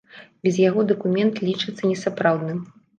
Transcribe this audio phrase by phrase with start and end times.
[0.47, 2.59] Без яго дакумент лічыцца несапраўдным.